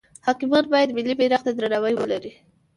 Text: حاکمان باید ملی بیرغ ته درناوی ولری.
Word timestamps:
حاکمان 0.25 0.61
باید 0.73 0.93
ملی 0.97 1.13
بیرغ 1.19 1.41
ته 1.45 1.51
درناوی 1.57 1.93
ولری. 2.01 2.31